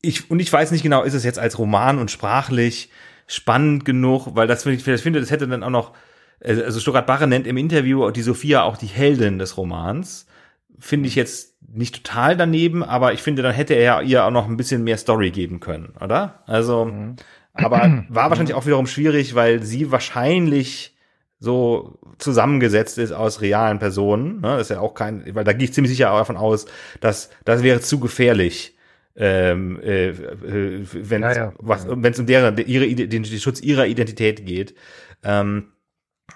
[0.00, 2.90] Ich, und ich weiß nicht genau, ist es jetzt als Roman und sprachlich
[3.28, 5.92] spannend genug, weil das finde ich, ich finde, das hätte dann auch noch
[6.44, 10.26] also Stuttgart Barre nennt im Interview die Sophia auch die Heldin des Romans.
[10.78, 14.48] Finde ich jetzt nicht total daneben, aber ich finde, dann hätte er ihr auch noch
[14.48, 16.42] ein bisschen mehr Story geben können, oder?
[16.46, 17.16] Also, mhm.
[17.54, 20.96] aber war wahrscheinlich auch wiederum schwierig, weil sie wahrscheinlich
[21.38, 24.36] so zusammengesetzt ist aus realen Personen.
[24.36, 24.56] Ne?
[24.56, 26.66] Das ist ja auch kein, weil da gehe ich ziemlich sicher davon aus,
[27.00, 28.76] dass das wäre zu gefährlich,
[29.16, 31.88] ähm, äh, äh wenn es ja, ja.
[31.88, 34.74] um deren ihre den Schutz ihrer Identität geht.
[35.24, 35.71] Ähm,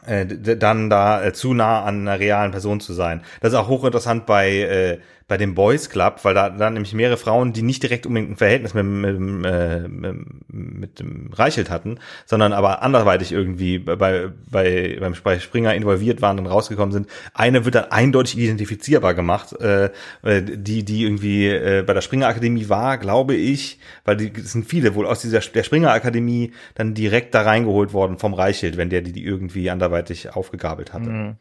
[0.06, 3.22] äh, dann da äh, zu nah an einer realen Person zu sein.
[3.40, 7.16] Das ist auch hochinteressant bei äh, bei dem Boys Club, weil da dann nämlich mehrere
[7.16, 12.52] Frauen, die nicht direkt unbedingt ein Verhältnis mit, mit, äh, mit dem Reichelt hatten, sondern
[12.52, 17.08] aber anderweitig irgendwie bei, bei, beim Springer involviert waren und rausgekommen sind.
[17.34, 19.90] Eine wird dann eindeutig identifizierbar gemacht, äh,
[20.22, 24.52] äh, die, die irgendwie äh, bei der Springer Akademie war, glaube ich, weil die es
[24.52, 28.76] sind viele wohl aus dieser der Springer Akademie dann direkt da reingeholt worden vom Reichelt,
[28.76, 31.10] wenn der die, die irgendwie anderweitig aufgegabelt hatte.
[31.10, 31.36] Mhm.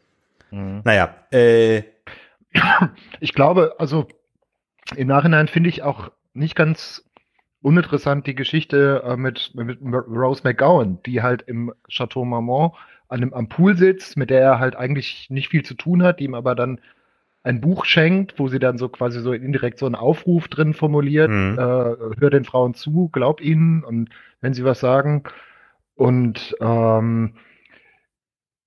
[0.50, 0.80] Mhm.
[0.84, 1.82] Naja, äh,
[3.20, 4.06] ich glaube, also
[4.94, 7.04] im Nachhinein finde ich auch nicht ganz
[7.62, 12.74] uninteressant die Geschichte äh, mit, mit Rose McGowan, die halt im Chateau Marmont
[13.08, 16.20] an dem, am Pool sitzt, mit der er halt eigentlich nicht viel zu tun hat,
[16.20, 16.80] die ihm aber dann
[17.42, 21.30] ein Buch schenkt, wo sie dann so quasi so indirekt so einen Aufruf drin formuliert,
[21.30, 21.56] mhm.
[21.58, 25.22] äh, hör den Frauen zu, glaub ihnen und wenn sie was sagen.
[25.94, 27.34] Und ähm,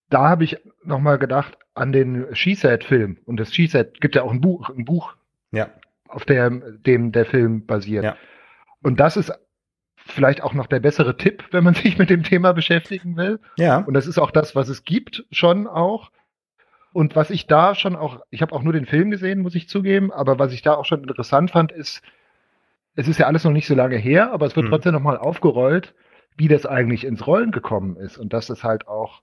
[0.09, 3.17] da habe ich nochmal gedacht an den She-Set-Film.
[3.25, 5.15] Und das She-Set gibt ja auch ein Buch, ein Buch.
[5.51, 5.69] Ja.
[6.07, 8.03] auf der dem der Film basiert.
[8.03, 8.15] Ja.
[8.83, 9.33] Und das ist
[9.95, 13.39] vielleicht auch noch der bessere Tipp, wenn man sich mit dem Thema beschäftigen will.
[13.57, 13.77] Ja.
[13.79, 16.11] Und das ist auch das, was es gibt, schon auch.
[16.91, 19.69] Und was ich da schon auch, ich habe auch nur den Film gesehen, muss ich
[19.69, 22.01] zugeben, aber was ich da auch schon interessant fand, ist,
[22.95, 24.71] es ist ja alles noch nicht so lange her, aber es wird hm.
[24.71, 25.93] trotzdem nochmal aufgerollt,
[26.35, 29.21] wie das eigentlich ins Rollen gekommen ist und dass es halt auch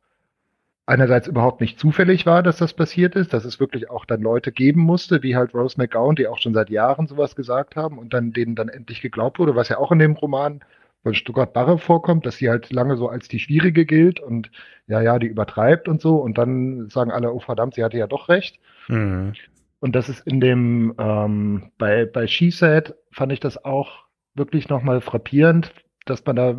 [0.86, 4.52] einerseits überhaupt nicht zufällig war, dass das passiert ist, dass es wirklich auch dann Leute
[4.52, 8.14] geben musste, wie halt Rose McGowan, die auch schon seit Jahren sowas gesagt haben und
[8.14, 10.60] dann denen dann endlich geglaubt wurde, was ja auch in dem Roman
[11.02, 14.50] von Stuttgart Barre vorkommt, dass sie halt lange so als die Schwierige gilt und
[14.86, 18.06] ja, ja, die übertreibt und so und dann sagen alle, oh verdammt, sie hatte ja
[18.06, 18.58] doch recht.
[18.88, 19.34] Mhm.
[19.80, 24.68] Und das ist in dem, ähm, bei, bei She Said fand ich das auch wirklich
[24.68, 25.72] nochmal frappierend,
[26.06, 26.56] dass man da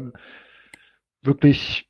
[1.22, 1.87] wirklich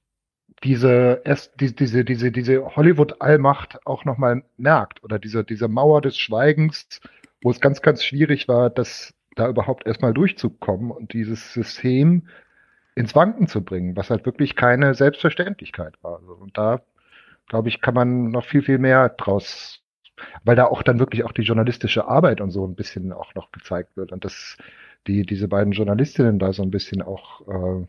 [0.63, 1.21] diese,
[1.59, 6.99] diese, diese, diese Hollywood-Allmacht auch nochmal merkt oder diese, diese Mauer des Schweigens,
[7.41, 12.27] wo es ganz, ganz schwierig war, das da überhaupt erstmal durchzukommen und dieses System
[12.95, 16.17] ins Wanken zu bringen, was halt wirklich keine Selbstverständlichkeit war.
[16.19, 16.81] Also, und da,
[17.47, 19.83] glaube ich, kann man noch viel, viel mehr draus,
[20.43, 23.51] weil da auch dann wirklich auch die journalistische Arbeit und so ein bisschen auch noch
[23.51, 24.57] gezeigt wird und dass
[25.05, 27.85] die, diese beiden Journalistinnen da so ein bisschen auch äh,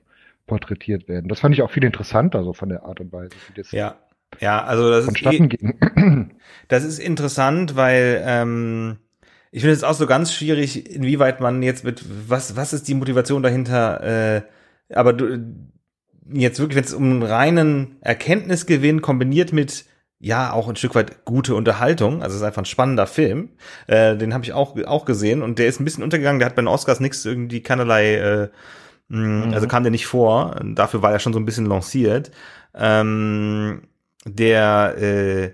[0.49, 1.29] porträtiert werden.
[1.29, 3.97] Das fand ich auch viel interessanter, so von der Art und Weise, wie das ja.
[4.41, 6.37] Ja, also das ist, eh, ging.
[6.69, 8.99] das ist interessant, weil ähm,
[9.51, 12.95] ich finde es auch so ganz schwierig, inwieweit man jetzt mit was was ist die
[12.95, 14.37] Motivation dahinter?
[14.37, 14.43] Äh,
[14.95, 15.39] aber du,
[16.33, 19.87] jetzt wirklich, wenn es um einen reinen Erkenntnisgewinn kombiniert mit
[20.21, 23.51] ja auch ein Stück weit gute Unterhaltung, also es ist einfach ein spannender Film,
[23.87, 26.39] äh, den habe ich auch auch gesehen und der ist ein bisschen untergegangen.
[26.39, 28.49] Der hat bei den Oscars nichts irgendwie keinerlei äh,
[29.09, 29.53] Mhm.
[29.53, 30.57] Also kam der nicht vor.
[30.63, 32.31] Dafür war er schon so ein bisschen lanciert.
[32.75, 33.83] Ähm,
[34.25, 35.45] der, äh,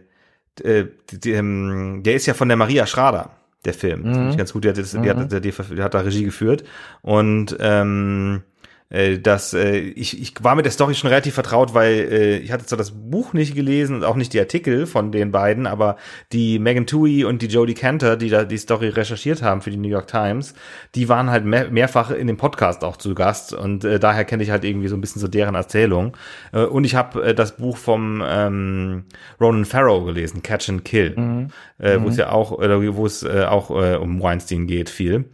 [0.62, 3.30] äh, der, ähm, der ist ja von der Maria Schrader,
[3.64, 4.02] der Film.
[4.02, 4.36] Mhm.
[4.36, 5.28] Ganz gut, die hat, das, die, hat, mhm.
[5.28, 6.64] die, hat, die hat da Regie geführt.
[7.02, 8.42] Und ähm,
[8.90, 12.52] äh, dass äh, ich, ich war mit der Story schon relativ vertraut, weil äh, ich
[12.52, 15.96] hatte zwar das Buch nicht gelesen und auch nicht die Artikel von den beiden, aber
[16.32, 19.78] die Megan Tui und die Jodie Cantor, die da die Story recherchiert haben für die
[19.78, 20.54] New York Times,
[20.94, 24.42] die waren halt mehr, mehrfach in dem Podcast auch zu Gast und äh, daher kenne
[24.42, 26.16] ich halt irgendwie so ein bisschen so deren Erzählung.
[26.52, 29.04] Äh, und ich habe äh, das Buch vom ähm,
[29.40, 31.48] Ronan Farrow gelesen, Catch and Kill, mhm.
[31.78, 32.20] äh, wo es mhm.
[32.20, 35.24] ja auch, äh, wo es äh, auch äh, um Weinstein geht viel.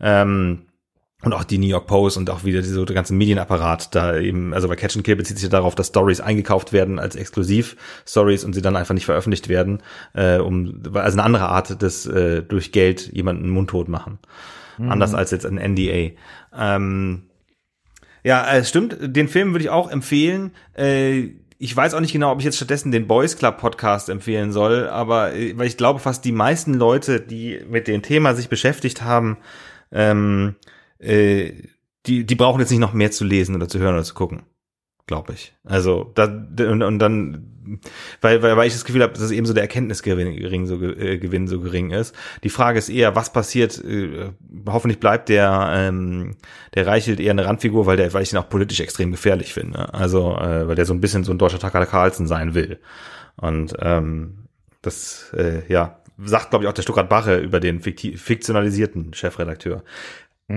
[0.00, 0.62] Ähm,
[1.24, 4.68] und auch die New York Post und auch wieder diese ganze Medienapparat da eben, also
[4.68, 8.54] bei Catch and Kill bezieht sich ja darauf, dass Stories eingekauft werden als Exklusiv-Stories und
[8.54, 9.82] sie dann einfach nicht veröffentlicht werden,
[10.14, 14.18] äh, um also eine andere Art des äh, durch Geld jemanden mundtot machen.
[14.78, 14.90] Mhm.
[14.90, 16.10] Anders als jetzt ein NDA.
[16.56, 17.22] Ähm,
[18.24, 20.52] ja, es stimmt, den Film würde ich auch empfehlen.
[20.76, 24.50] Äh, ich weiß auch nicht genau, ob ich jetzt stattdessen den Boys Club Podcast empfehlen
[24.50, 28.48] soll, aber äh, weil ich glaube, fast die meisten Leute, die mit dem Thema sich
[28.48, 29.36] beschäftigt haben,
[29.92, 30.56] ähm,
[31.02, 31.52] äh,
[32.06, 34.42] die, die brauchen jetzt nicht noch mehr zu lesen oder zu hören oder zu gucken.
[35.06, 35.52] Glaube ich.
[35.64, 37.80] Also, da, und, und dann,
[38.20, 41.18] weil, weil, weil ich das Gefühl habe, dass eben so der Erkenntnisgewinn gering, so, äh,
[41.18, 42.14] Gewinn so gering ist.
[42.44, 44.30] Die Frage ist eher, was passiert, äh,
[44.66, 46.36] hoffentlich bleibt der, ähm,
[46.74, 49.92] der Reichelt eher eine Randfigur, weil der, weil ich ihn auch politisch extrem gefährlich finde.
[49.92, 52.78] Also, äh, weil der so ein bisschen so ein deutscher Tucker Carlson sein will.
[53.36, 54.46] Und ähm,
[54.82, 59.82] das, äh, ja, sagt, glaube ich, auch der Stuttgart Bache über den fiktionalisierten Chefredakteur.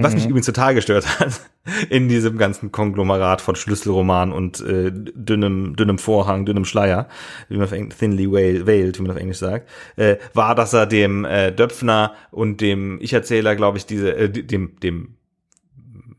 [0.01, 0.31] Was mich mhm.
[0.31, 1.41] übrigens total gestört hat
[1.89, 7.07] in diesem ganzen Konglomerat von Schlüsselroman und äh, dünnem, dünnem Vorhang, dünnem Schleier,
[7.49, 10.85] wie man auf Englisch, thinly veiled, wie man auf Englisch sagt, äh, war, dass er
[10.85, 15.15] dem äh, Döpfner und dem Ich-Erzähler, glaube ich, diese, äh, dem, dem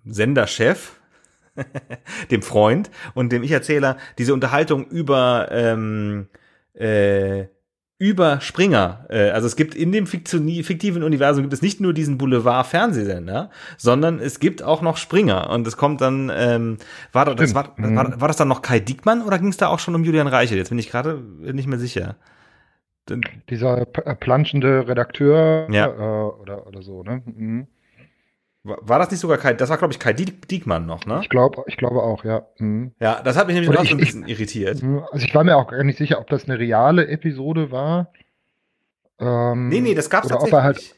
[0.05, 0.93] Senderchef,
[2.31, 6.29] dem Freund und dem Ich-Erzähler diese Unterhaltung über ähm,
[6.75, 7.47] äh,
[7.99, 9.07] über Springer.
[9.09, 14.19] Äh, also es gibt in dem fiktiven Universum gibt es nicht nur diesen Boulevard-Fernsehsender, sondern
[14.19, 15.51] es gibt auch noch Springer.
[15.51, 16.77] Und es kommt dann, ähm,
[17.13, 18.21] war, das, das war, war, mhm.
[18.21, 20.59] war das dann noch Kai Diekmann oder ging es da auch schon um Julian Reichel?
[20.59, 22.17] Jetzt bin ich gerade nicht mehr sicher.
[23.49, 25.87] Dieser äh, planschende Redakteur ja.
[25.87, 27.23] äh, oder, oder so, ne?
[27.25, 27.67] Mhm.
[28.67, 31.21] War das nicht sogar Kai, das war glaube ich Kai Diekmann noch, ne?
[31.23, 32.47] Ich glaube, ich glaube auch, ja.
[32.59, 32.93] Mhm.
[32.99, 34.83] Ja, das hat mich nämlich auch so ein bisschen ich, irritiert.
[34.83, 38.13] Mhm, also ich war mir auch gar nicht sicher, ob das eine reale Episode war.
[39.21, 40.55] Ähm, nee, nee, das gab's oder tatsächlich.
[40.55, 40.95] Ob er halt,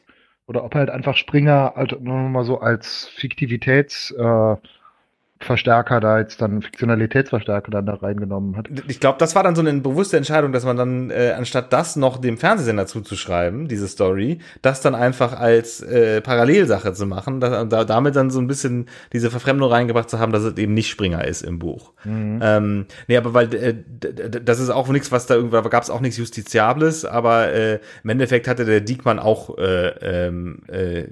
[0.47, 4.55] oder ob er halt einfach Springer halt nur mal so als Fiktivitäts, äh,
[5.41, 8.67] Verstärker da jetzt dann, Fiktionalitätsverstärker dann da reingenommen hat.
[8.89, 11.95] Ich glaube, das war dann so eine bewusste Entscheidung, dass man dann, äh, anstatt das
[11.95, 17.63] noch dem Fernsehsender zuzuschreiben, diese Story, das dann einfach als äh, Parallelsache zu machen, da,
[17.63, 20.89] da, damit dann so ein bisschen diese Verfremdung reingebracht zu haben, dass es eben nicht
[20.89, 21.93] Springer ist im Buch.
[22.03, 22.41] Mhm.
[22.43, 23.75] Ähm, nee, aber weil äh,
[24.43, 28.09] das ist auch nichts, was da irgendwann, gab es auch nichts Justiziables, aber äh, im
[28.09, 31.05] Endeffekt hatte der Diekmann auch äh, ähm, äh,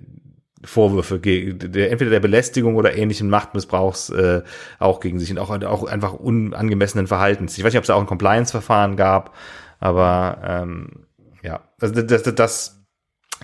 [0.68, 4.42] Vorwürfe gegen der, entweder der Belästigung oder ähnlichen Machtmissbrauchs äh,
[4.80, 7.58] auch gegen sich und auch, auch einfach unangemessenen Verhaltens.
[7.58, 9.36] Ich weiß nicht, ob es da auch ein Compliance-Verfahren gab,
[9.80, 11.08] aber ähm,
[11.42, 12.86] ja, also das, das, das,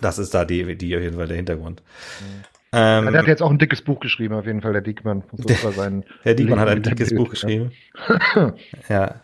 [0.01, 1.81] das ist da die, die auf jeden Fall der Hintergrund.
[2.19, 2.43] Mhm.
[2.75, 5.23] Ähm, der hat jetzt auch ein dickes Buch geschrieben, auf jeden Fall, der Diekmann.
[5.31, 5.55] Der,
[6.23, 7.71] Herr Diekmann hat ein dickes Bild, Buch geschrieben.
[8.89, 9.21] ja.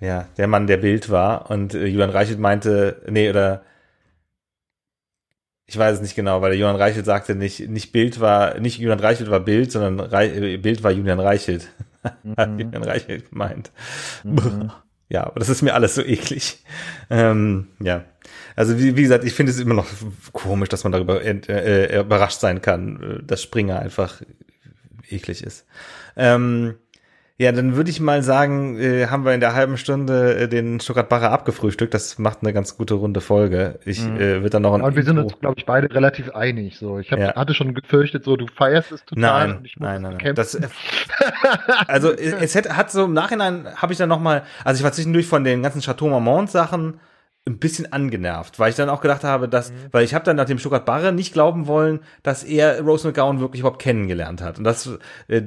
[0.00, 1.50] Ja, der Mann, der Bild war.
[1.50, 3.64] Und äh, Julian Reichelt meinte, nee, oder
[5.66, 8.78] ich weiß es nicht genau, weil der Julian Reichelt sagte nicht, nicht Bild war, nicht
[8.78, 11.68] Julian Reichelt war Bild, sondern Re äh, Bild war Julian Reichelt.
[12.22, 12.36] Mhm.
[12.36, 13.72] Hat Julian Reichelt gemeint.
[14.22, 14.70] Mhm.
[15.08, 16.64] Ja, aber das ist mir alles so eklig.
[17.10, 18.04] Ähm, ja.
[18.56, 19.86] Also wie, wie gesagt, ich finde es immer noch
[20.32, 24.22] komisch, dass man darüber äh, äh, überrascht sein kann, dass Springer einfach
[25.08, 25.64] eklig ist.
[26.16, 26.74] Ähm,
[27.38, 30.80] ja, dann würde ich mal sagen, äh, haben wir in der halben Stunde äh, den
[30.80, 31.92] Stuttgart-Barre abgefrühstückt.
[31.92, 33.78] Das macht eine ganz gute runde Folge.
[33.84, 34.16] Ich mhm.
[34.16, 34.80] äh, wird dann noch ein.
[34.80, 36.78] Und wir sind uns, glaube ich, beide relativ einig.
[36.78, 37.34] So, ich hab, ja.
[37.34, 39.48] hatte schon gefürchtet, so du feierst es total.
[39.48, 40.34] Nein, nein, nein, nein.
[40.34, 40.66] Das, äh,
[41.86, 44.92] also es hat, hat so im Nachhinein habe ich dann noch mal, also ich war
[44.92, 47.00] zwischendurch von den ganzen Chateau Marmont Sachen
[47.46, 49.74] ein bisschen angenervt, weil ich dann auch gedacht habe, dass, mhm.
[49.92, 53.38] weil ich habe dann nach dem Stuttgart Barre nicht glauben wollen, dass er Rose McGowan
[53.38, 54.58] wirklich überhaupt kennengelernt hat.
[54.58, 54.90] Und das,
[55.28, 55.42] äh,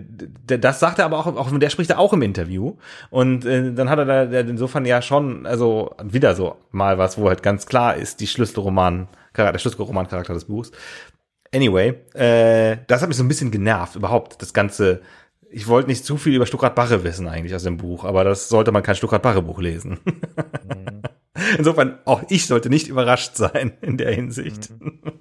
[0.46, 2.78] das sagt er aber auch, auch der spricht er auch im Interview.
[3.10, 7.28] Und äh, dann hat er da insofern ja schon, also wieder so mal was, wo
[7.28, 10.72] halt ganz klar ist, die Schlüsselroman, der Schlüsselroman-Charakter des Buchs.
[11.54, 15.02] Anyway, äh, das hat mich so ein bisschen genervt, überhaupt das ganze.
[15.52, 18.50] Ich wollte nicht zu viel über Stuttgart Barre wissen eigentlich aus dem Buch, aber das
[18.50, 20.00] sollte man kein Stuttgart Barre Buch lesen.
[21.58, 24.70] Insofern, auch ich sollte nicht überrascht sein in der Hinsicht.
[24.80, 25.02] Mhm.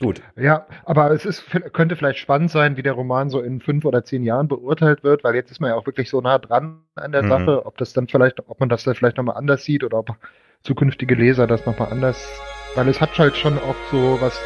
[0.00, 0.20] Gut.
[0.36, 4.04] Ja, aber es ist, könnte vielleicht spannend sein, wie der Roman so in fünf oder
[4.04, 7.12] zehn Jahren beurteilt wird, weil jetzt ist man ja auch wirklich so nah dran an
[7.12, 7.28] der mhm.
[7.28, 10.16] Sache, ob das dann vielleicht, ob man das dann vielleicht nochmal anders sieht oder ob
[10.62, 12.26] zukünftige Leser das nochmal anders,
[12.74, 14.40] weil es hat halt schon auch so was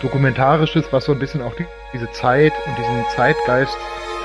[0.00, 3.76] Dokumentarisches, was so ein bisschen auch die, diese Zeit und diesen Zeitgeist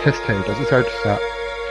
[0.02, 0.48] festhält.
[0.48, 1.20] Das ist halt, ja,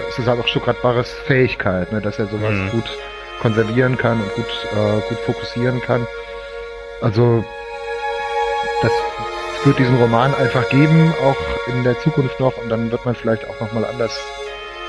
[0.07, 2.70] das ist halt auch Stuttgart Barres Fähigkeit, ne, dass er sowas mhm.
[2.70, 2.99] gut
[3.40, 6.07] konservieren kann und gut, äh, gut fokussieren kann.
[7.01, 7.44] Also
[8.83, 8.92] das
[9.64, 11.37] wird diesen Roman einfach geben, auch
[11.68, 14.18] in der Zukunft noch, und dann wird man vielleicht auch nochmal anders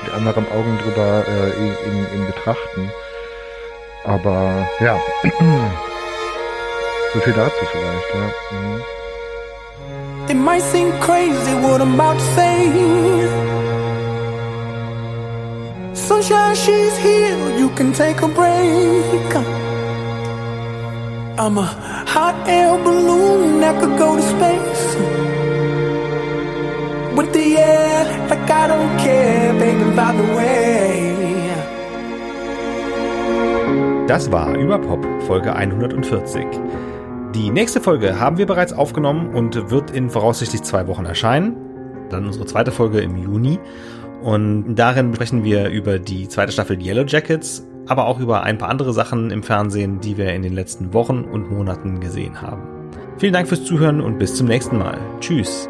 [0.02, 2.92] mit anderen Augen drüber äh, ihn, ihn betrachten.
[4.04, 4.98] Aber ja,
[7.12, 8.58] so viel dazu vielleicht, ja.
[8.58, 8.82] Mhm.
[10.30, 13.87] It might seem crazy what I'm about to say.
[16.06, 19.34] Sunshine, she's here, you can take a break.
[21.36, 21.66] I'm a
[22.06, 24.96] hot air balloon that could go to space.
[27.16, 31.14] With the air, like I don't care, baby, by the way.
[34.06, 36.46] Das war Überpop, Folge 140.
[37.34, 41.56] Die nächste Folge haben wir bereits aufgenommen und wird in voraussichtlich zwei Wochen erscheinen.
[42.08, 43.58] Dann unsere zweite Folge im Juni.
[44.22, 48.68] Und darin sprechen wir über die zweite Staffel Yellow Jackets, aber auch über ein paar
[48.68, 52.62] andere Sachen im Fernsehen, die wir in den letzten Wochen und Monaten gesehen haben.
[53.18, 54.98] Vielen Dank fürs Zuhören und bis zum nächsten Mal.
[55.20, 55.68] Tschüss.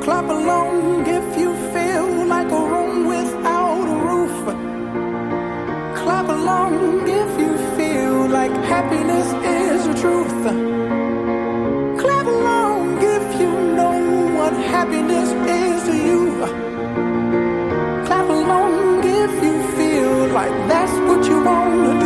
[0.00, 1.54] Clap along if you
[14.84, 16.20] happiness is you.
[18.06, 22.03] Clap along if you feel like that's what you wanna do.